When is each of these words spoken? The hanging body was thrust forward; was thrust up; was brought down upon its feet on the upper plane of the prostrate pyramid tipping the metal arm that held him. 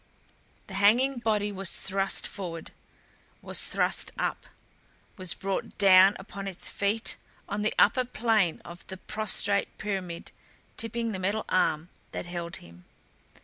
The 0.65 0.73
hanging 0.73 1.19
body 1.19 1.51
was 1.51 1.77
thrust 1.79 2.25
forward; 2.25 2.71
was 3.43 3.65
thrust 3.67 4.11
up; 4.17 4.47
was 5.15 5.35
brought 5.35 5.77
down 5.77 6.15
upon 6.17 6.47
its 6.47 6.69
feet 6.69 7.17
on 7.47 7.61
the 7.61 7.75
upper 7.77 8.03
plane 8.03 8.61
of 8.65 8.87
the 8.87 8.97
prostrate 8.97 9.77
pyramid 9.77 10.31
tipping 10.75 11.11
the 11.11 11.19
metal 11.19 11.45
arm 11.49 11.89
that 12.13 12.25
held 12.25 12.55
him. 12.55 12.85